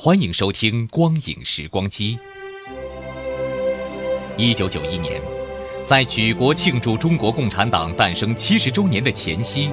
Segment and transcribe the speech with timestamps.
[0.00, 2.16] 欢迎收听《光影时光机》。
[4.36, 5.20] 一九九一年，
[5.84, 9.70] 在举国庆祝中国共产党诞生七十周年的前夕，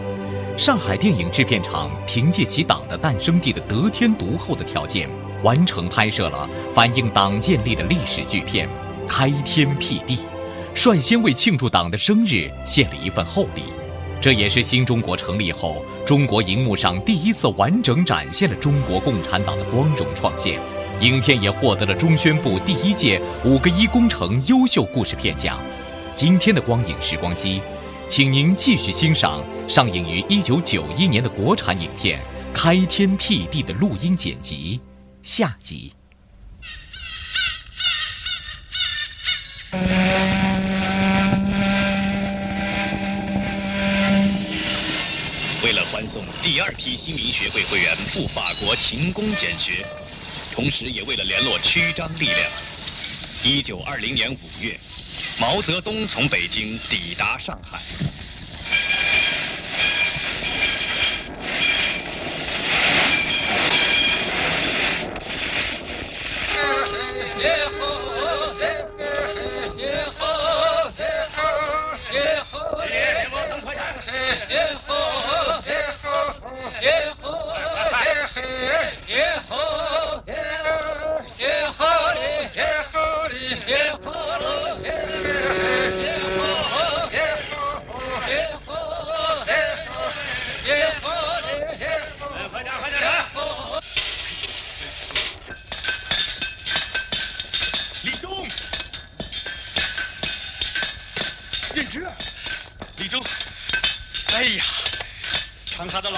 [0.58, 5.08] 上海电影制片厂凭借其党的诞生地的得天独厚的条件，
[5.44, 8.68] 完成拍摄了反映党建立的历史巨片
[9.08, 10.18] 《开天辟地》，
[10.74, 13.66] 率先为庆祝党的生日献了一份厚礼。
[14.22, 20.60] 这也是新中国成立后，中国荧幕上第一次完整展现了中国共产党的光荣创建。
[21.02, 25.60] 影片也获得了中宣部第一届“五个一”工程优秀故事片奖。
[26.16, 27.62] 今天的光影时光机，
[28.08, 32.20] 请您继续欣赏上映于一九九一年的国产影片
[32.54, 34.80] 《开天辟地》的录音剪辑
[35.22, 35.92] 下集。
[46.16, 49.86] 送第二批新民学会会员赴法国勤工俭学，
[50.50, 52.50] 同时也为了联络驱张力量，
[53.44, 54.80] 一九二零年五月，
[55.38, 57.82] 毛泽东从北京抵达上海。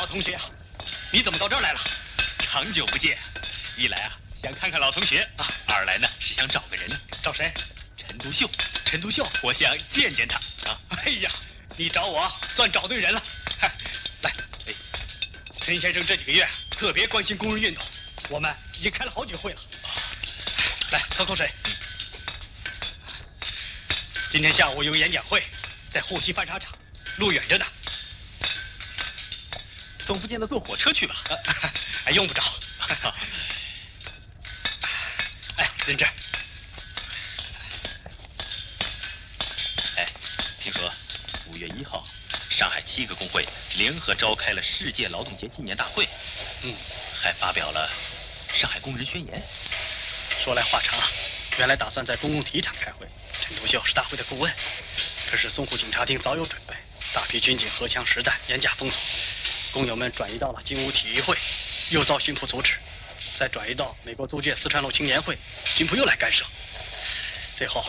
[0.08, 0.40] 同学，
[1.12, 1.80] 你怎么到这儿来了？
[2.40, 3.18] 长久不见，
[3.76, 6.90] 一来啊想看看老同学啊，二来呢是想找个人，
[7.22, 7.54] 找谁？
[7.98, 8.50] 陈独秀，
[8.86, 10.38] 陈独秀，我想见见他
[10.70, 10.80] 啊。
[11.04, 11.32] 哎呀，
[11.76, 13.22] 你找我算找对人了。
[14.22, 14.32] 来，
[14.66, 14.74] 哎，
[15.60, 17.84] 陈先生这几个月特别关心工人运动，
[18.30, 19.60] 我们已经开了好几会了。
[20.92, 21.52] 来，喝口水。
[24.30, 25.44] 今天下午有演讲会，
[25.90, 26.72] 在沪西翻砂厂，
[27.18, 27.66] 路远着呢。
[30.08, 31.14] 总不见得坐火车去吧？
[32.08, 32.42] 哎，用不着。
[35.58, 36.06] 哎，任志，
[39.98, 40.08] 哎，
[40.62, 40.90] 听说
[41.48, 42.08] 五月一号，
[42.50, 43.46] 上海七个工会
[43.76, 46.08] 联合召开了世界劳动节纪念大会，
[46.62, 46.74] 嗯，
[47.22, 47.92] 还发表了
[48.54, 49.44] 上海工人宣言。
[50.42, 51.06] 说来话长啊，
[51.58, 53.06] 原来打算在公共体育场开会，
[53.42, 54.50] 陈独秀是大会的顾问。
[55.30, 56.74] 可是淞沪警察厅早有准备，
[57.12, 59.02] 大批军警、荷枪实弹严加封锁，
[59.72, 61.38] 工友们转移到了金屋体育会，
[61.90, 62.78] 又遭巡捕阻止，
[63.36, 66.46] 再转移到美国租界四川路青年会，巡捕又来干涉，
[67.56, 67.84] 最后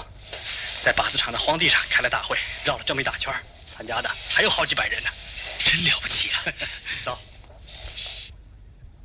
[0.81, 5.11] 在靶子厂的荒地上开了大会，绕了这么一大圈儿，参加的还有好几百人呢，
[5.59, 6.44] 真了不起啊！
[7.05, 7.19] 走，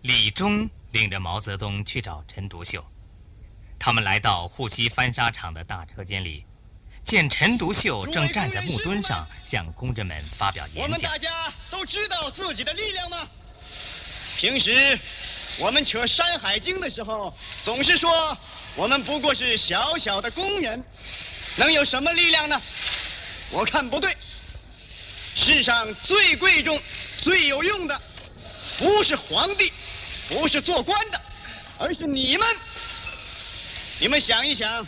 [0.01, 2.85] 李忠领着毛泽东去找陈独秀，
[3.79, 6.45] 他们来到沪西翻砂厂的大车间里，
[7.05, 10.83] 见陈独秀正站在木墩上向工人们发表演讲。
[10.83, 13.27] 我们大家都知道自己的力量吗？
[14.37, 14.97] 平时
[15.57, 18.37] 我们扯《山海经》的时候，总是说
[18.75, 20.83] 我们不过是小小的工人，
[21.55, 22.61] 能有什么力量呢？
[23.51, 24.15] 我看不对。
[25.35, 26.79] 世上最贵重、
[27.21, 28.01] 最有用的，
[28.77, 29.71] 不是皇帝，
[30.29, 31.21] 不是做官的，
[31.77, 32.47] 而是你们。
[33.99, 34.85] 你们想一想，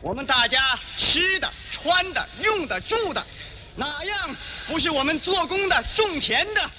[0.00, 3.26] 我们大家吃的、穿的、用的、住的，
[3.74, 6.70] 哪样不是我们做工的、种田的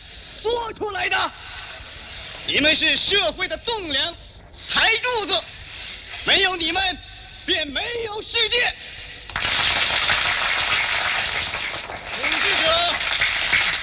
[0.41, 1.31] 做出来的？
[2.45, 4.15] 你们是社会的栋梁、
[4.69, 5.43] 台柱子，
[6.23, 6.97] 没有你们，
[7.45, 8.73] 便没有世界。
[12.15, 12.93] 统治者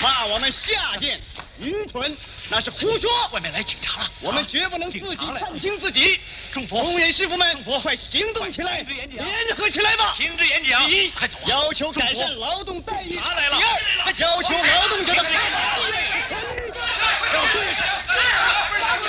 [0.01, 1.21] 骂我们下贱、
[1.59, 2.17] 愚蠢，
[2.55, 3.11] 那是胡说。
[3.33, 6.21] 外面来警察了，我们绝不能自己看清自己。
[6.53, 10.13] 政府，工人师傅们，快行动起来，联合起来吧！
[10.15, 10.87] 停止演讲。
[10.87, 11.37] 第一，快走！
[11.49, 13.19] 要求改善劳动待遇。
[13.19, 13.59] 查来了。
[13.59, 15.95] 第二，要求劳动者的合法地位。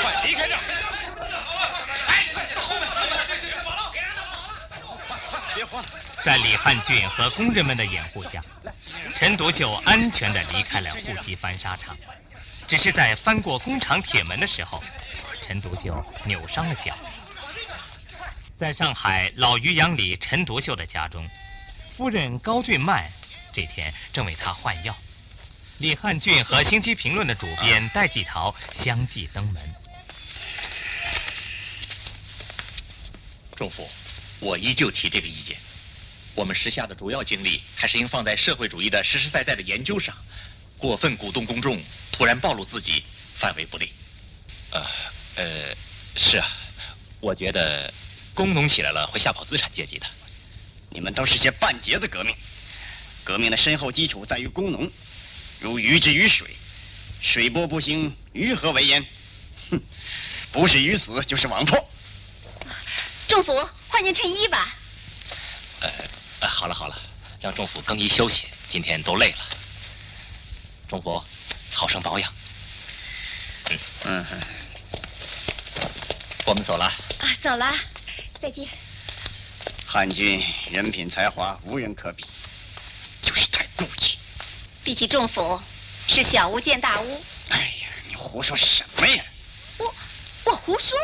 [0.01, 0.59] 快离开这儿！
[5.53, 5.85] 别慌。
[6.23, 8.43] 在李汉俊和工人们的掩护下，
[9.15, 11.95] 陈独秀安全地离开了沪西翻砂厂。
[12.67, 14.81] 只是在翻过工厂铁门的时候，
[15.41, 16.97] 陈独秀扭伤了脚。
[18.55, 21.29] 在上海老渔阳里陈独秀的家中，
[21.87, 23.11] 夫人高俊曼
[23.53, 24.95] 这天正为他换药。
[25.77, 29.61] 李汉俊和《星期评论》的主编戴季陶相继登门。
[33.55, 33.89] 仲府，
[34.39, 35.57] 我依旧提这个意见。
[36.33, 40.15] 我们时下的主要精力还是应放在社会主义的实实在在的研究上，
[40.85, 43.03] 过分鼓动公众，突然暴露自己，
[43.35, 43.91] 范围不利。
[44.69, 44.85] 呃，
[45.35, 45.75] 呃，
[46.15, 46.47] 是啊，
[47.19, 47.91] 我觉得
[48.35, 50.05] 工农起来了会吓跑资产阶级的。
[50.89, 52.35] 你们都是些半截子革命，
[53.23, 54.87] 革命的深厚基础在于工农，
[55.59, 56.55] 如鱼之于水，
[57.19, 59.03] 水波不兴，鱼何为焉？
[59.71, 59.81] 哼，
[60.51, 61.83] 不是鱼死就是网破。
[63.27, 63.51] 仲府，
[63.87, 64.75] 换件衬衣吧。
[65.79, 65.89] 呃。
[66.41, 67.01] 呃，好了好了，
[67.41, 68.45] 让仲府更衣休息。
[68.67, 69.37] 今天都累了，
[70.87, 71.21] 仲府，
[71.73, 72.31] 好生保养。
[74.05, 74.41] 嗯嗯，
[76.45, 76.85] 我们走了。
[76.85, 77.73] 啊，走了，
[78.39, 78.67] 再见。
[79.87, 82.25] 汉军人品才华无人可比，
[83.21, 84.17] 就是太妒忌。
[84.83, 85.59] 比起仲府，
[86.07, 87.23] 是小巫见大巫。
[87.49, 89.23] 哎呀，你胡说什么呀？
[89.77, 89.95] 我
[90.43, 90.97] 我胡说。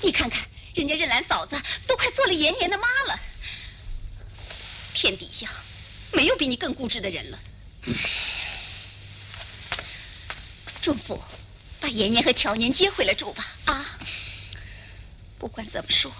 [0.00, 0.40] 你看看，
[0.76, 3.18] 人家任兰嫂子都快做了延年的妈了。
[4.92, 5.48] 天底下
[6.12, 7.38] 没有比你更固执的人了。
[10.82, 11.18] 仲府，
[11.80, 13.56] 把延年和乔年接回来住吧。
[13.64, 13.98] 啊，
[15.38, 16.12] 不管怎么说，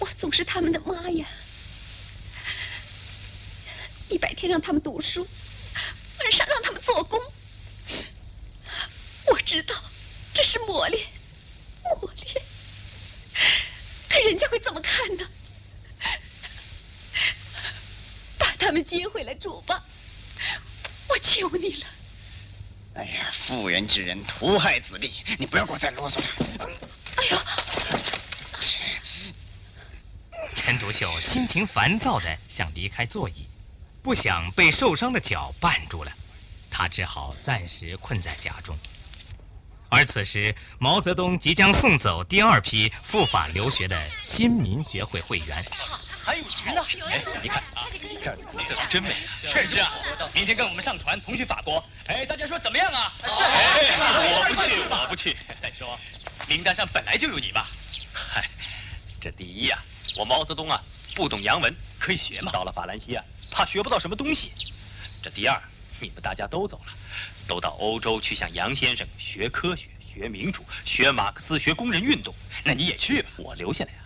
[0.00, 1.26] 我总是他们的妈呀。
[4.08, 5.26] 你白天让他们读书，
[6.18, 7.20] 晚上让他们做工。
[9.26, 9.74] 我知道，
[10.34, 11.06] 这是磨练。
[12.00, 12.44] 磨练，
[14.12, 15.26] 可人家会怎么看呢？
[18.36, 19.82] 把他们接回来住吧，
[21.08, 21.86] 我求你了。
[22.96, 26.70] 哎呀，妇人之仁，图害子弟，你不要给我再啰嗦了。
[27.16, 27.38] 哎呦！
[30.54, 33.48] 陈独秀心情烦躁的想离开座椅，
[34.02, 36.12] 不想被受伤的脚绊住了，
[36.70, 38.78] 他只好暂时困在家中。
[39.94, 45.62] 而此时，毛泽东即将送走第二批赴法留学的新民学会会员。
[46.24, 46.82] 还有鱼呢！
[47.10, 47.86] 哎，你看啊，
[48.22, 49.44] 这儿的景色可真美啊！
[49.46, 49.92] 确实啊，
[50.32, 51.84] 明天跟我们上船同去法国。
[52.06, 53.12] 哎，大家说怎么样啊？
[53.20, 53.28] 是。
[53.28, 55.36] 我不去，我不去。
[55.60, 55.98] 再说，
[56.48, 57.68] 名单上本来就有你吧？
[58.14, 58.48] 嗨，
[59.20, 59.78] 这第一呀，
[60.16, 60.82] 我毛泽东啊，
[61.14, 62.50] 不懂洋文，可以学嘛。
[62.50, 64.52] 到了法兰西啊，怕学不到什么东西。
[65.22, 65.60] 这第二，
[66.00, 66.92] 你们大家都走了。
[67.52, 73.28] 都到欧洲去向杨先生学科学、学民主、学马克思、学工人运动，那你也去吧。
[73.36, 74.00] 我留下来啊，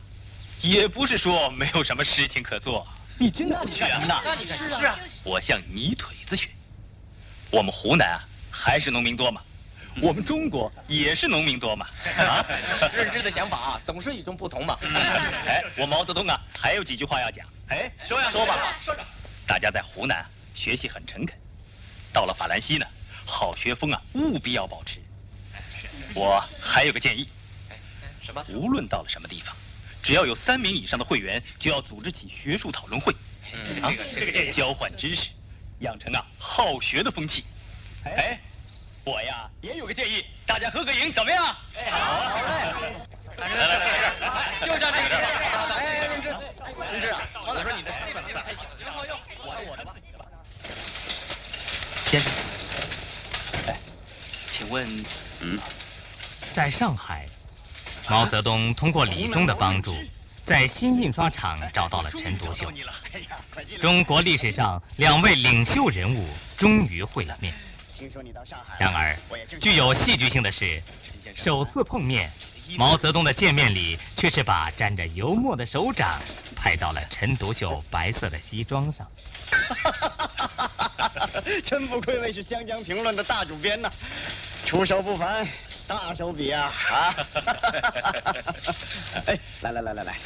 [0.63, 2.85] 也不是说没有什么事情可做。
[3.17, 4.03] 你真的不去啊？
[4.25, 4.99] 那你是啊？
[5.23, 6.49] 我向泥腿子学。
[7.49, 9.41] 我们湖南啊，还是农民多嘛？
[10.03, 11.87] 我们中国也是农民多嘛？
[12.19, 12.45] 啊，
[12.93, 14.77] 认知的想法啊，总是与众不同嘛。
[14.83, 17.47] 哎，我毛泽东啊，还有几句话要讲。
[17.69, 19.07] 哎，说呀，说吧，说着。
[19.47, 21.39] 大家在湖南学习很诚恳，
[22.13, 22.85] 到了法兰西呢。
[23.27, 25.01] 好学风啊，务必要保持。
[26.15, 27.29] 我还有个建议，
[28.23, 28.43] 什么？
[28.49, 29.55] 无论到了什么地方，
[30.03, 33.13] 只要有三名以上的会员，就要组织起学术讨论会，
[33.83, 35.29] 啊，这个建议，交换知识，
[35.81, 37.45] 养成啊好学的风气。
[38.05, 38.39] 哎，
[39.05, 41.45] 我呀也有个建议，大家合个影怎么样？
[41.45, 42.95] 好，好嘞。
[43.37, 43.77] 来来来
[44.19, 45.15] 来，就这这个地
[45.53, 45.69] 方。
[45.77, 46.29] 哎，任志，
[46.93, 49.95] 任志啊，我说你的身份太讲究，好用，我的我的吧。
[52.07, 52.33] 先生。
[54.57, 55.05] 请问，
[55.41, 55.59] 嗯，
[56.55, 57.27] 在上海，
[58.09, 59.95] 毛泽东通过李忠的帮助，
[60.47, 62.73] 在新印刷厂找到了陈独秀。
[63.79, 67.53] 中国历史上两位领袖人物终于会了面。
[68.79, 69.15] 然而，
[69.61, 70.83] 具有戏剧性的是，
[71.35, 72.33] 首次碰面，
[72.79, 76.23] 毛泽东的见面礼却是把沾着油墨的手掌
[76.55, 79.07] 拍到了陈独秀白色的西装上。
[81.65, 83.91] 真不愧为是《湘江评论》的大主编呐，
[84.65, 85.47] 出手不凡，
[85.87, 86.73] 大手笔啊！
[86.91, 87.15] 啊！
[89.27, 90.17] 哎，来来来来来，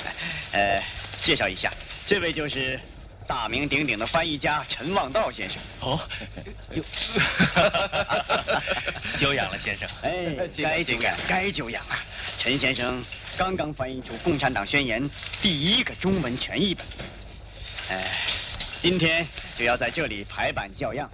[0.52, 0.82] 呃，
[1.22, 1.70] 介绍一下，
[2.06, 2.78] 这位就是
[3.26, 5.58] 大名鼎鼎的翻译家陈望道先生。
[5.80, 6.00] 哦，
[9.18, 9.88] 久仰了，先生。
[10.02, 11.96] 哎，该久仰，该久仰啊！
[12.36, 13.02] 陈先生
[13.36, 15.02] 刚刚翻译出《共产党宣言》
[15.42, 16.86] 第一个中文全译本，
[17.90, 18.04] 哎，
[18.80, 21.08] 今天就要在这里排版校样。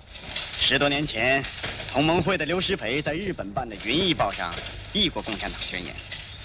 [0.57, 1.45] 十多年前，
[1.93, 4.55] 同盟会的刘师培在日本办的《云艺报》上
[4.93, 5.93] 译过《共产党宣言》，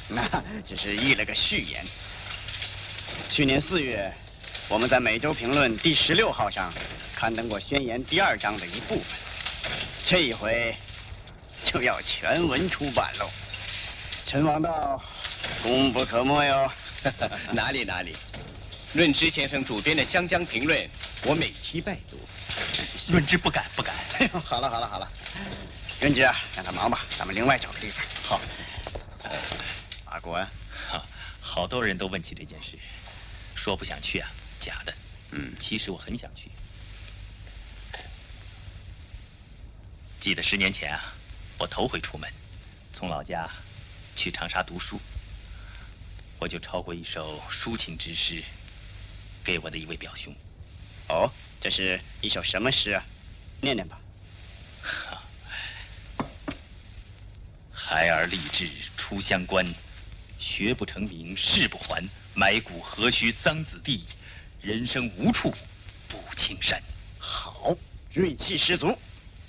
[0.07, 1.85] 那只是译了个序言。
[3.29, 4.11] 去年四月，
[4.67, 6.73] 我们在《每周评论》第十六号上
[7.15, 9.05] 刊登过宣言第二章的一部分，
[10.03, 10.75] 这一回
[11.63, 13.29] 就要全文出版喽。
[14.25, 14.99] 陈王道，
[15.61, 16.71] 功不可没哟。
[17.51, 18.15] 哪里哪里，
[18.93, 20.77] 润之先生主编的《湘江评论》，
[21.23, 22.19] 我每期拜读。
[23.07, 23.95] 润之不敢不敢。
[24.19, 25.09] 哎呦， 好了好了好了，
[26.01, 28.05] 润之啊，让他忙吧，咱们另外找个地方。
[28.21, 28.41] 好。
[30.05, 30.45] 阿国，
[30.89, 31.05] 好，
[31.39, 32.77] 好多人都问起这件事，
[33.55, 34.29] 说不想去啊，
[34.59, 34.93] 假的。
[35.31, 36.51] 嗯，其实我很想去。
[40.19, 41.13] 记得十年前啊，
[41.57, 42.29] 我头回出门，
[42.91, 43.49] 从老家
[44.17, 44.99] 去长沙读书，
[46.39, 48.43] 我就抄过一首抒情之诗，
[49.43, 50.33] 给我的一位表兄。
[51.09, 53.05] 哦，这是一首什么诗啊？
[53.61, 53.99] 念念吧。
[57.71, 59.65] 孩儿立志出乡关，
[60.39, 62.07] 学不成名誓不还。
[62.33, 64.05] 埋骨何须桑梓地，
[64.61, 65.53] 人生无处
[66.07, 66.81] 不青山。
[67.19, 67.75] 好，
[68.13, 68.97] 锐气十足。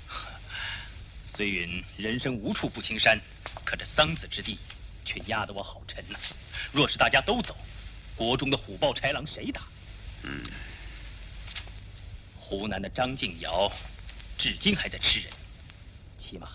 [1.25, 3.21] 虽云人生无处不青山，
[3.65, 4.59] 可这桑梓之地
[5.05, 6.19] 却压得我好沉呐。
[6.73, 7.57] 若是大家都走，
[8.17, 9.63] 国中的虎豹豺狼谁打？
[10.23, 10.43] 嗯。
[12.37, 13.71] 湖南的张敬尧，
[14.37, 15.33] 至今还在吃人。
[16.19, 16.49] 起码，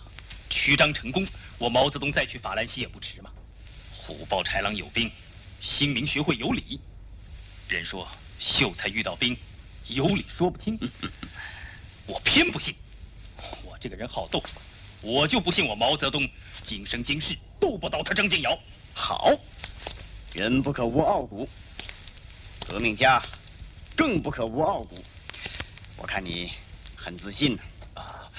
[0.48, 1.26] 曲张成功，
[1.58, 3.30] 我毛泽东再去法兰西也不迟嘛。
[3.92, 5.10] 虎豹豺狼有兵，
[5.60, 6.80] 新民学会有理。
[7.68, 8.08] 人说
[8.38, 9.36] 秀才遇到兵，
[9.88, 10.78] 有理说不清。
[12.06, 12.74] 我偏不信。
[13.62, 14.42] 我这个人好斗，
[15.02, 16.28] 我就不信我毛泽东
[16.62, 18.58] 今生今世斗不倒他张敬尧。
[18.94, 19.30] 好，
[20.32, 21.48] 人不可无傲骨，
[22.66, 23.20] 革命家
[23.98, 25.04] 更不可无傲骨。
[25.96, 26.52] 我看你
[26.94, 27.62] 很自信呢。
[27.94, 28.30] 啊，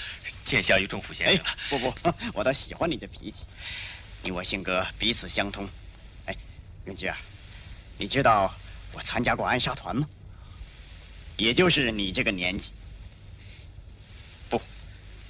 [0.46, 1.58] 见笑于仲甫先生了。
[1.70, 1.94] 不不，
[2.34, 3.40] 我倒喜欢你这脾气。
[4.24, 5.68] 你我性格彼此相通。
[6.28, 6.36] 哎，
[6.86, 7.18] 润之啊，
[7.98, 8.56] 你知道
[8.94, 10.08] 我参加过暗杀团吗？
[11.36, 12.72] 也就是你这个年纪。
[14.50, 14.62] 不，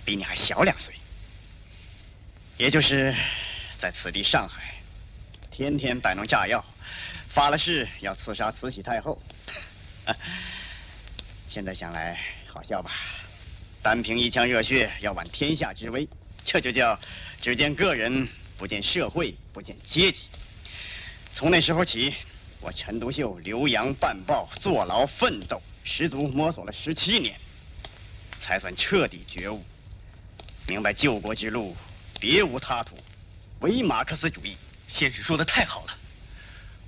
[0.05, 0.93] 比你还小两岁。
[2.55, 3.15] 也就是
[3.79, 4.75] 在此地上海，
[5.49, 6.63] 天天摆弄炸药，
[7.29, 9.19] 发了誓要刺杀慈禧太后。
[11.49, 12.91] 现在想来好笑吧？
[13.81, 16.07] 单凭一腔热血要挽天下之威，
[16.45, 16.99] 这就叫
[17.39, 20.27] 只见个人不见社会，不见阶级。
[21.33, 22.13] 从那时候起，
[22.59, 27.39] 我陈独秀留洋办报，坐牢奋斗，十足摸索了十七年，
[28.39, 29.63] 才算彻底觉悟，
[30.67, 31.77] 明白救国之路
[32.19, 32.97] 别无他途，
[33.61, 34.57] 唯马克思主义。
[34.87, 35.97] 先生说的太好了，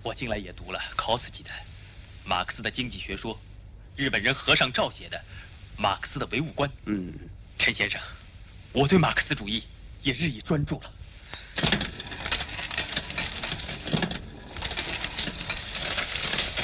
[0.03, 1.49] 我近来也读了考斯基的
[2.23, 3.39] 马克思的经济学说。
[3.97, 5.21] 日本人和尚照写的
[5.77, 6.67] 马克思的唯物观。
[6.85, 7.13] 嗯，
[7.59, 8.01] 陈先生，
[8.71, 9.63] 我对马克思主义
[10.01, 10.91] 也日益专注了。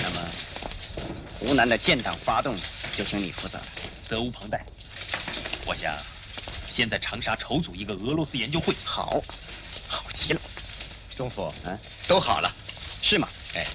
[0.02, 0.32] 那么，
[1.38, 2.56] 湖南的建党发动
[2.94, 3.66] 就请你负责了，
[4.06, 4.66] 责无旁贷。
[5.68, 5.96] 我想
[6.70, 8.74] 先在长沙筹组一个俄罗斯研究会。
[8.86, 9.22] 好，
[9.88, 10.42] 好极了。
[11.16, 12.52] 中府，嗯，都好了，
[13.02, 13.28] 是吗？
[13.54, 13.68] 哎，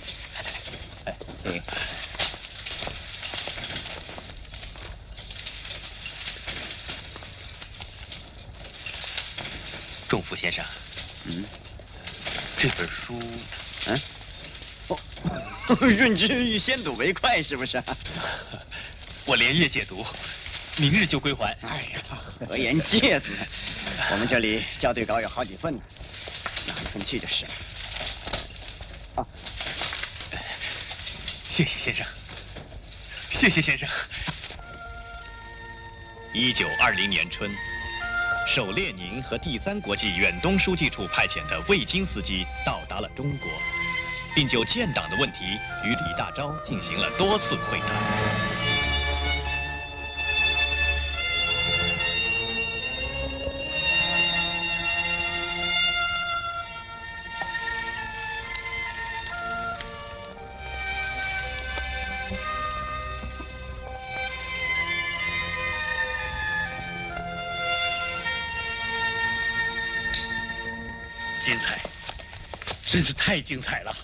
[10.09, 10.65] 仲甫先生，
[11.25, 11.45] 嗯，
[12.59, 13.19] 这本书，
[13.87, 14.01] 嗯，
[14.89, 14.99] 哦，
[15.81, 17.83] 润之欲先睹为快，是不是？
[19.25, 20.05] 我连夜解读，
[20.77, 21.57] 明日就归还。
[21.63, 22.03] 哎呀，
[22.47, 23.47] 何言介子呢？
[24.13, 25.81] 我们这里校对稿有好几份呢，
[26.67, 27.51] 拿一份去就是了。
[29.15, 29.27] 啊，
[31.53, 32.07] 谢谢先生，
[33.29, 33.87] 谢谢先生。
[36.33, 37.55] 一九二零年春。
[38.47, 43.51] 受列宁和第三国际远东书记处派遣的魏金斯基到达了中国，
[44.35, 45.45] 并就建党的问题
[45.85, 48.52] 与李大钊进行了多次会谈。
[71.42, 71.80] 精彩，
[72.86, 73.96] 真是太精彩了。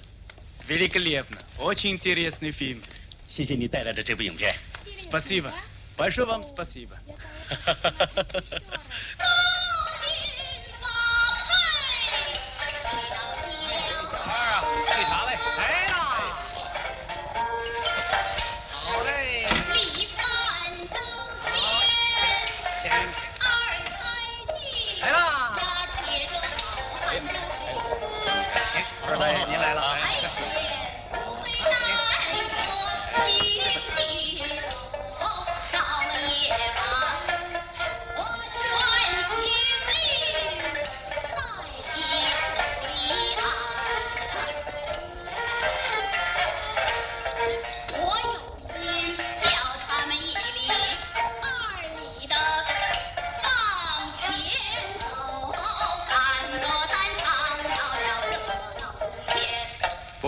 [0.67, 2.81] Великолепно, очень интересный фильм.
[3.27, 4.55] 谢谢你带来的这部影片。
[4.97, 5.51] Спасибо,
[5.97, 6.95] большое вам спасибо.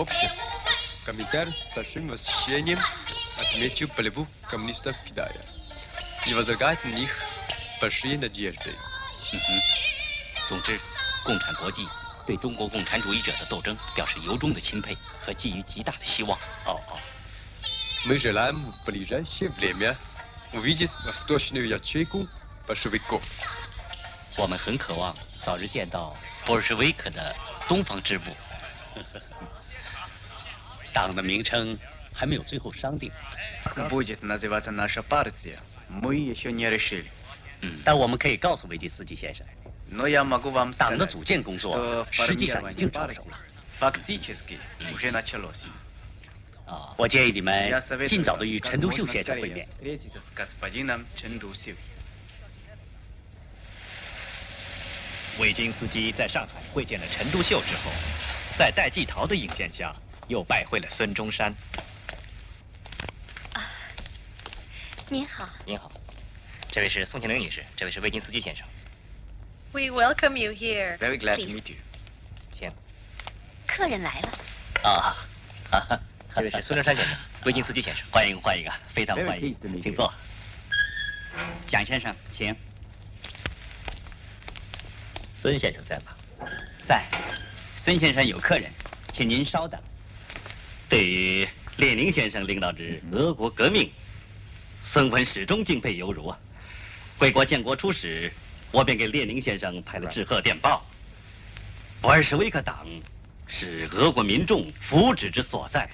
[0.00, 0.30] общем,
[1.04, 2.78] комментарий с большим восхищением
[3.38, 5.40] отмечу борьбу коммунистов Китая
[6.26, 7.10] и возлагает на них
[7.80, 8.74] большие надежды.
[9.32, 9.62] 嗯哼，
[10.48, 10.80] 总之，
[11.24, 11.86] 共产国际
[12.26, 16.38] 对中国共产主义者的斗争表示由衷的钦佩和寄予极大的希望。
[16.64, 16.98] 哦哦，
[18.06, 19.96] Мы желаем в ближайшее время
[20.52, 22.28] увидеть восточную ячейку
[22.68, 23.20] большевиков.
[24.36, 27.34] 我们很渴望早日见到波尔什维克的
[27.66, 28.30] 东方支部。
[30.92, 31.78] 党的名称
[32.12, 33.10] 还没有最后商定，
[33.64, 35.58] Как будет называться наша партия,
[35.90, 37.06] мы еще не решили.
[37.60, 39.46] 嗯，但我们可以告诉维基斯基先生，
[39.90, 43.38] Но я могу вам 党的 сказать, 组建工作 что 实际上已 формирование 经着手 партии 了。
[43.78, 44.58] фактически
[44.94, 45.60] уже началось.
[46.66, 49.68] 啊，我建议你们 Я советую 尽早的 вам 与 как 陈独秀 можно 先生会 скорее 面。
[49.68, 51.76] встретиться с господином Чендусевым.
[55.38, 57.92] 维金斯基在上海会见了陈独秀之后，
[58.58, 59.94] 在戴季陶的引荐下，
[60.31, 61.53] 又拜会了孙中山。
[63.51, 63.67] 啊
[65.09, 65.91] 您好，您好，
[66.71, 68.65] 这位是宋庆龄女士，这位是维金斯基先生
[69.73, 70.97] ，We welcome you here.
[70.99, 71.75] Very glad to meet you.
[72.53, 72.71] 请。
[73.67, 74.29] 客人来了。
[74.83, 75.15] 啊，
[75.69, 75.99] 哈哈，
[76.33, 80.13] 这位是孙中山先生，维金斯基先生，欢迎欢迎啊，非常欢迎请坐。
[81.67, 82.55] 蒋先生，请。
[85.35, 86.15] 孙先生在吗？
[86.87, 87.05] 在，
[87.75, 88.71] 孙先生有客人，
[89.11, 89.77] 请您稍等。
[90.91, 93.89] 对于列宁先生领导之俄国革命，
[94.83, 96.37] 孙文始终敬佩犹如啊。
[97.17, 98.29] 贵国建国初始，
[98.73, 100.85] 我便给列宁先生派了致贺电报。
[102.01, 102.85] 博尔什维克党
[103.47, 105.89] 是俄国民众福祉之所在。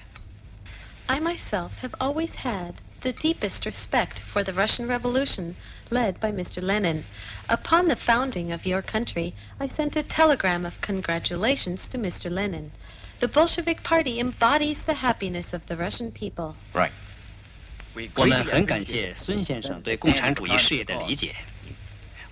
[1.06, 5.54] I myself have always had the deepest respect for the Russian Revolution
[5.90, 6.60] led by Mr.
[6.60, 7.04] Lenin.
[7.46, 12.28] Upon the founding of your country, I sent a telegram of congratulations to Mr.
[12.28, 12.72] Lenin.
[13.19, 16.55] The Bolshevik Party embodies the happiness of the Russian people.
[16.73, 16.91] Right.
[18.15, 21.35] 我们很感谢孙先生对共产主义事业的理解。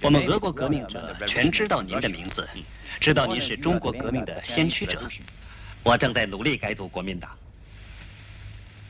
[0.02, 2.50] 我们俄国革命者全知道您的名字，
[3.00, 5.08] 知道您是中国革命的先驱者。
[5.84, 7.30] 我正在努力改组国民党，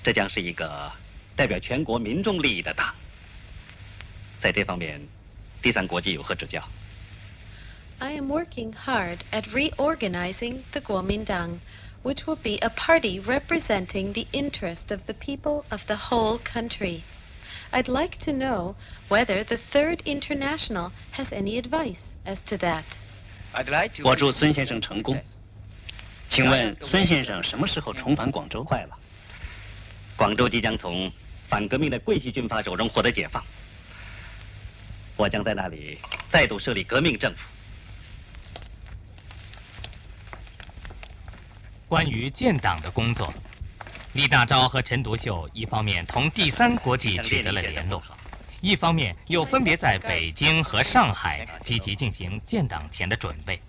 [0.01, 0.91] 这将是一个
[1.35, 2.95] 代表全国民众利益的党。
[4.39, 4.99] 在这方面，
[5.61, 6.63] 第三国际有何指教？
[7.99, 11.59] I am working hard at reorganizing the Kuomintang,
[12.05, 17.03] which will be a party representing the interest of the people of the whole country.
[17.71, 18.75] I'd like to know
[19.07, 22.83] whether the Third International has any advice as to that.
[23.53, 25.21] I'd like to 我祝孙先生成功。
[26.29, 28.63] 请问孙先生什么时候重返广州？
[28.63, 28.97] 快了，
[30.15, 31.11] 广州即将从
[31.49, 33.43] 反革命的桂系军阀手中获得解放，
[35.17, 37.39] 我将在那里再度设立革命政府。
[41.88, 43.32] 关于建党的工作，
[44.14, 48.02] 李大钊和陈独秀一方面同第三国际取得了联络，
[48.60, 53.62] 一方面又分别在北京和上海积极进行建党前的准备。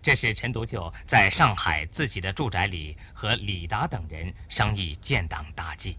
[0.00, 5.98] 这是陈独秀在上海自己的住宅里和李达等人商议建党大计。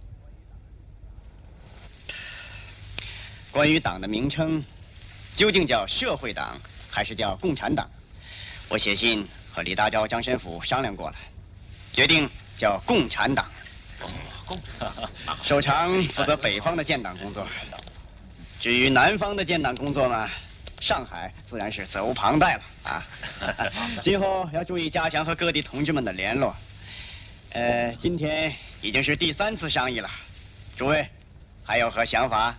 [3.52, 4.64] 关于党的名称，
[5.36, 7.88] 究竟叫社会党还是叫共产党？
[8.70, 11.16] 我写信和李大钊、张申府商量过了，
[11.94, 13.50] 决定叫共产党。
[15.44, 17.48] 首长负责北方的建党工作，
[18.60, 20.30] 至于南方的建党工作呢，
[20.82, 23.06] 上海自然是责无旁贷了啊。
[24.02, 26.56] 今后要注意加强和各地同志们的联络。
[27.52, 30.10] 呃，今天已经是第三次商议了，
[30.78, 31.08] 诸位
[31.64, 32.56] 还有何想法？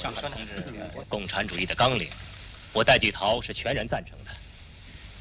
[0.00, 0.62] 上海同志，
[1.08, 2.08] 共产主义的纲领，
[2.72, 4.30] 我戴季陶是全然赞成的。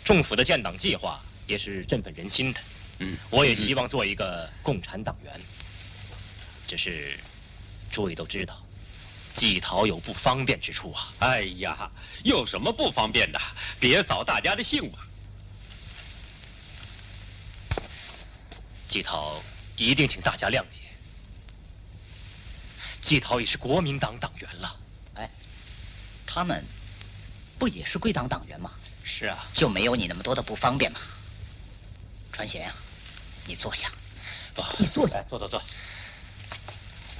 [0.03, 2.59] 政府的建党计划也是振奋人心的。
[2.99, 5.41] 嗯，我也希望做一个共产党员。
[6.67, 7.17] 只是，
[7.91, 8.61] 诸位都知道，
[9.33, 11.13] 季陶有不方便之处啊。
[11.19, 11.89] 哎呀，
[12.23, 13.39] 有什么不方便的？
[13.79, 14.99] 别扫大家的兴嘛。
[18.87, 19.41] 季陶
[19.75, 20.81] 一定请大家谅解。
[23.01, 24.79] 季陶已是国民党党员了。
[25.15, 25.29] 哎，
[26.25, 26.63] 他们
[27.57, 28.71] 不也是归党党员吗？
[29.03, 30.99] 是啊，就没有你那么多的不方便嘛？
[32.31, 32.75] 传贤啊，
[33.45, 33.91] 你坐下。
[34.55, 35.21] 不，你坐下。
[35.29, 35.61] 坐坐坐。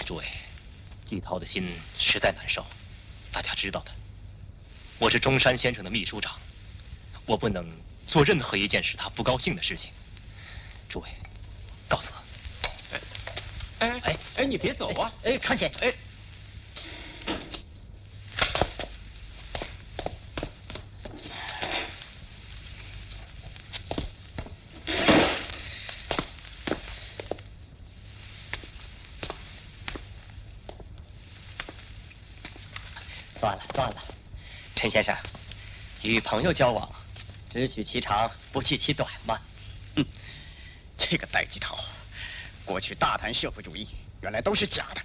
[0.05, 0.25] 诸位，
[1.05, 2.65] 季涛的心实在难受，
[3.31, 3.91] 大家知道的。
[4.97, 6.39] 我是中山先生的秘书长，
[7.25, 7.65] 我不能
[8.07, 9.91] 做任何一件使他不高兴的事情。
[10.89, 11.09] 诸位，
[11.87, 12.11] 告辞。
[13.79, 15.11] 哎哎哎，你别走啊！
[15.23, 15.93] 哎，传贤，哎。
[33.35, 34.01] 算了算了，
[34.75, 35.15] 陈先生，
[36.01, 36.89] 与朋友交往，
[37.49, 39.39] 只取其长，不计其短嘛。
[39.95, 40.05] 哼，
[40.97, 41.77] 这个戴季陶，
[42.65, 43.87] 过去大谈社会主义，
[44.21, 45.01] 原来都是假的。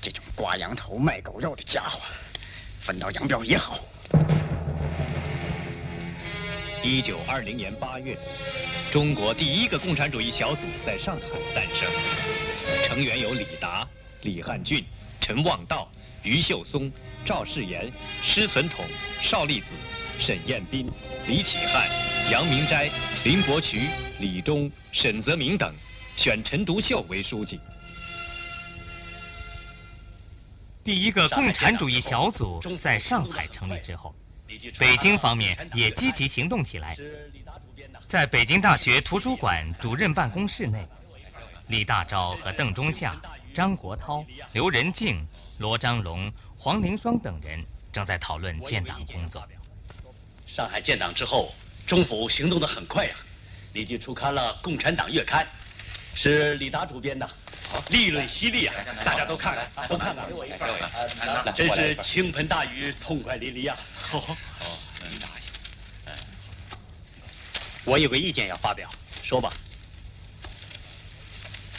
[0.00, 2.00] 这种挂羊头卖狗肉的家伙，
[2.80, 3.78] 分道扬镳也好。
[6.82, 8.18] 一九二零年八月，
[8.90, 11.22] 中国第一个共产主义小组在上海
[11.54, 11.88] 诞生，
[12.84, 13.86] 成员有李达、
[14.22, 14.84] 李汉俊、
[15.20, 15.90] 陈望道、
[16.24, 16.90] 余秀松。
[17.26, 18.84] 赵世炎、施存统、
[19.18, 19.72] 邵力子、
[20.18, 20.92] 沈彦斌、
[21.26, 21.88] 李启汉、
[22.30, 22.90] 杨明斋、
[23.24, 23.88] 林伯渠、
[24.20, 25.74] 李忠、沈泽明等，
[26.18, 27.58] 选陈独秀为书记。
[30.84, 34.14] 第一个共产主义小组在上海成立之后，
[34.78, 36.94] 北京方面也积极行动起来。
[38.06, 40.86] 在北京大学图书馆主任办公室内，
[41.68, 43.16] 李大钊和邓中夏、
[43.54, 45.26] 张国焘、刘仁静、
[45.58, 46.32] 罗章龙。
[46.56, 49.46] 黄凌霜等人正在讨论建党工作。
[50.46, 51.54] 上海建党之后，
[51.86, 53.14] 中府行动的很快呀，
[53.74, 55.44] 立即出刊了《共产党月刊》，
[56.14, 57.28] 是李达主编的，
[57.90, 58.74] 利润犀利啊！
[59.04, 60.70] 大家都看看，都看看，给我一份
[61.54, 63.76] 真是倾盆大雨，痛快淋漓啊！
[64.12, 64.36] 哦，
[67.84, 68.90] 我有个意见要发表，
[69.22, 69.50] 说吧。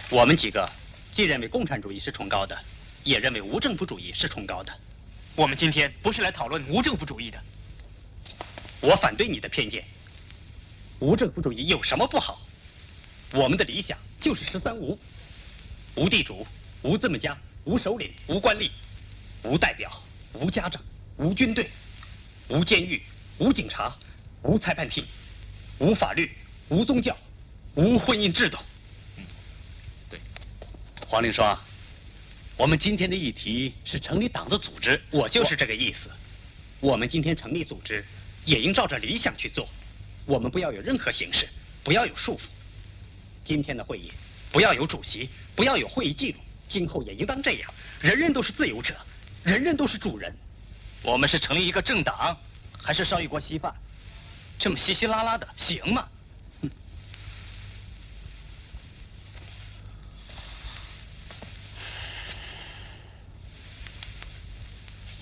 [0.10, 0.70] 我们几个
[1.12, 2.58] 既认为共产主义是崇高的。
[3.04, 4.74] 也认为无政府主义是崇高的。
[5.36, 7.40] 我们今天不是来讨论无政府主义的。
[8.82, 9.86] 我反对你的偏见。
[10.98, 12.42] 无政府主义有什么不好？
[13.32, 14.98] 我们的理想就是十三无：
[15.94, 16.48] 无地主、
[16.82, 18.72] 无资本家、无首领、无官吏、
[19.44, 20.02] 无代表、
[20.34, 20.82] 无家长、
[21.18, 21.70] 无军队、
[22.48, 23.04] 无监狱、
[23.38, 23.96] 无警察、
[24.42, 25.06] 无裁判庭、
[25.78, 26.32] 无法律、
[26.70, 27.16] 无宗教、
[27.76, 28.58] 无婚姻制度。
[31.08, 31.58] 黄凌霜。
[32.58, 36.10] 我们今天的议题是成立党的组织，我就是这个意思。
[36.80, 38.04] 我们今天成立组织，
[38.44, 39.68] 也应照着理想去做。
[40.26, 41.48] 我们不要有任何形式，
[41.84, 42.48] 不要有束缚。
[43.44, 44.12] 今天的会议，
[44.52, 46.40] 不要有主席，不要有会议记录。
[46.68, 48.96] 今后也应当这样，人人都是自由者，
[49.44, 50.36] 人人都是主人。
[51.04, 52.36] 我们是成立一个政党，
[52.82, 53.72] 还是烧一锅稀饭？
[54.58, 56.08] 这么稀稀拉拉的，行吗？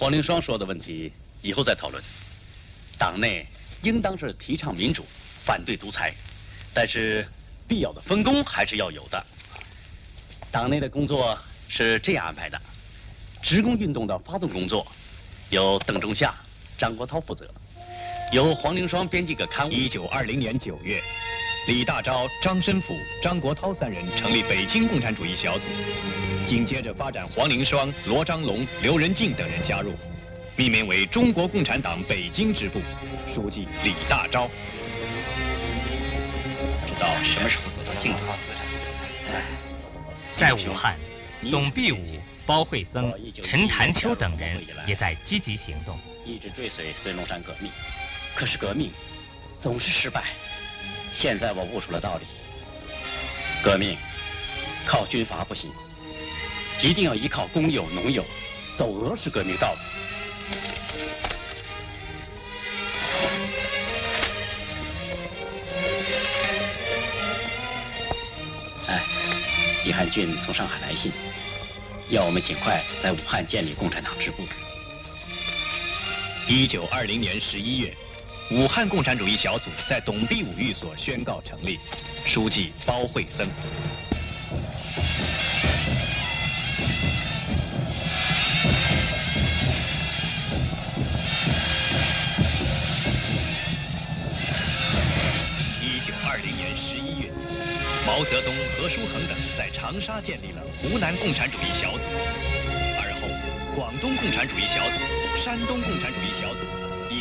[0.03, 2.03] 黄凌霜说的问题，以后再讨论。
[2.99, 3.47] 党内
[3.83, 5.05] 应当是提倡民主，
[5.45, 6.13] 反对独裁，
[6.73, 7.25] 但是
[7.69, 9.25] 必要的分工还是要有的。
[10.51, 11.39] 党内的工作
[11.69, 12.61] 是这样安排的：
[13.41, 14.85] 职工运动的发动工作，
[15.49, 16.35] 由邓中夏、
[16.77, 17.45] 张国焘负责；
[18.33, 19.71] 由黄凌霜编辑个刊物。
[19.71, 21.01] 一九二零年九月，
[21.65, 25.69] 李大钊、张申府、张国焘三人成立北京共产主义小组。
[26.45, 29.93] 紧接着发展，黄凌霜、罗章龙、刘仁静等人加入，
[30.57, 32.81] 命名为中国共产党北京支部，
[33.25, 34.49] 书记李大钊。
[36.81, 38.25] 不知道什么时候走到尽头。
[40.35, 40.97] 在武汉，
[41.49, 42.03] 董必武、
[42.45, 47.71] 包惠僧、陈潭秋等人也在积极行动，一直追随孙中山革命。
[48.35, 48.91] 可是革命
[49.57, 50.25] 总是失败。
[51.13, 52.25] 现在我悟出了道理：
[53.63, 53.97] 革命
[54.85, 55.71] 靠军阀不行。
[56.81, 58.25] 一定要依靠工友、农友，
[58.75, 59.79] 走俄式革命道路。
[68.87, 69.01] 哎，
[69.85, 71.13] 李汉俊从上海来信，
[72.09, 74.43] 要我们尽快在武汉建立共产党支部。
[76.49, 77.95] 一九二零年十一月，
[78.51, 81.79] 武汉共产主义小组在董必武寓所宣告成立，
[82.23, 83.47] 书记包惠僧。
[95.81, 97.31] 一九二零年十一月，
[98.05, 102.05] 毛泽东、何叔衡等在长沙建立了湖南共产主义小组，
[103.01, 103.21] 而后
[103.75, 104.99] 广东共产主义小组、
[105.43, 106.59] 山东共产主义小组。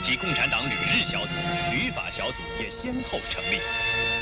[0.03, 1.33] 及共产党旅日小组、
[1.71, 3.61] 旅法小组也先后成立，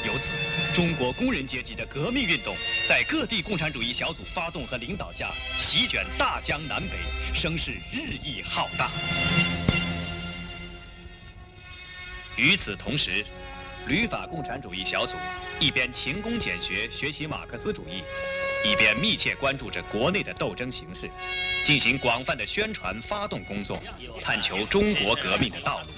[0.07, 0.35] 由此，
[0.75, 2.55] 中国工人阶级的革命运动
[2.87, 6.99] 在各地共产主义小组发动和领导下，席卷大江南北，
[7.35, 8.91] 声势日益浩大。
[12.37, 13.25] 与此同时，
[13.87, 15.17] 旅法共产主义小组
[15.59, 18.05] 一边勤工俭学学习马克思主义。
[18.65, 21.11] 一边密切关注着国内的斗争形势，
[21.65, 23.81] 进行广泛的宣传发动工作，
[24.23, 25.89] 探求中国革命的道路。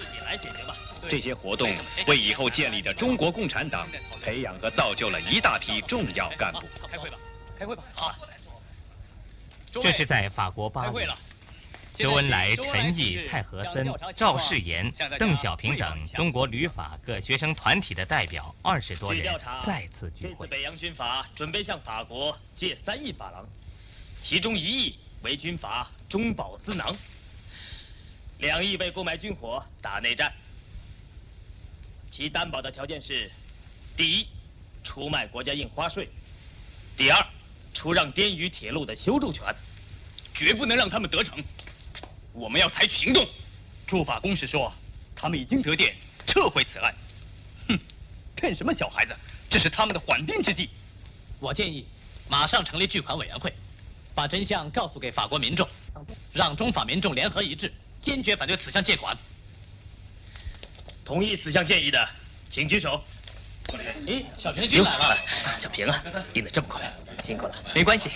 [1.09, 1.69] 这些活动
[2.07, 3.89] 为以后建立的中国共产党
[4.23, 6.61] 培养和造就了一大批重要干部。
[6.89, 7.19] 开会吧，
[7.59, 7.83] 开会吧。
[7.93, 8.15] 好。
[9.73, 11.07] 这是在法国巴黎。
[11.95, 20.31] 周恩来、陈毅、蔡和森、赵世炎、邓小平等中国旅法各学生团体的代表二十多人再次聚会。
[20.31, 23.47] 这次北洋军阀准备向法国借三亿法郎，
[24.23, 26.97] 其中一亿为军阀中饱私囊，
[28.39, 30.33] 两亿为购买军火打内战。
[32.11, 33.31] 其担保的条件是：
[33.97, 34.29] 第一，
[34.83, 36.07] 出卖国家印花税；
[36.97, 37.27] 第二，
[37.75, 39.55] 出让滇渝铁路的修筑权，
[40.35, 41.43] 绝不能让他们得逞。
[42.33, 43.29] 我们要采取行动。
[43.87, 44.73] 驻法公使说，
[45.15, 45.95] 他们已经得电
[46.27, 46.95] 撤回此案。
[47.69, 47.79] 哼，
[48.35, 49.15] 骗什么小孩子？
[49.51, 50.71] 这是他们的缓兵之计。
[51.39, 51.87] 我建议，
[52.29, 53.53] 马上成立巨款委员会，
[54.15, 55.69] 把真相告诉给法国民众，
[56.33, 59.15] 让中法民众联合一致，坚决反对此项借款。
[61.05, 62.09] 同意此项建议的，
[62.49, 63.03] 请举手。
[64.07, 65.19] 咦，小平君来了。
[65.59, 66.91] 小平啊，印得这么快，
[67.23, 67.55] 辛苦了。
[67.75, 68.09] 没关系。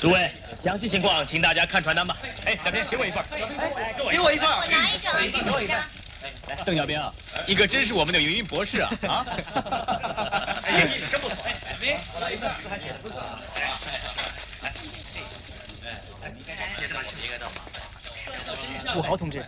[0.00, 0.30] 诸位，
[0.62, 2.16] 详细情况请大家看传单吧。
[2.44, 3.24] 哎，小平，给我一份。
[3.30, 4.48] 给我一份。
[4.48, 5.12] 我拿一张，
[5.44, 5.76] 给我一张。
[6.48, 7.00] 来，邓小平，
[7.46, 8.90] 你可真是我们的云云博士啊！
[9.08, 9.26] 啊！
[10.64, 11.36] 哎，真不错。
[11.44, 13.22] 哎，小平，我来一份，字还写的不错？
[18.94, 19.44] 武豪同志，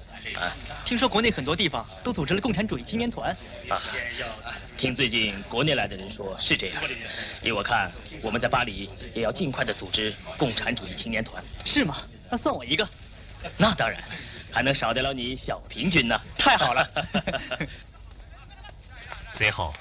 [0.85, 3.31] 听说国内很多地方都组织了共产主义青年团。
[3.69, 3.81] 啊，
[4.77, 6.83] 听最近国内来的人说，是这样。
[7.43, 7.91] 依我看，
[8.23, 11.43] 我们在巴黎也要尽快的组织共产主义青年团。
[11.65, 11.97] 是吗？
[12.31, 12.87] 那算我一个。
[13.57, 14.03] 那当然，
[14.53, 16.21] 还能少得了你小平君呢。
[16.37, 16.91] 太好了。
[19.33, 19.73] 随后，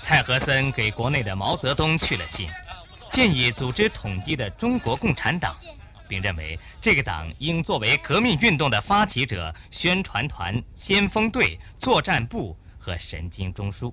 [0.00, 2.50] 蔡和森给国内的毛泽东去了信，
[3.10, 5.56] 建议组织统一的中国共产党。
[6.08, 13.92] 并认为这个党应作为革命运动的发起者、宣传团、先锋队、作战部和神经中枢。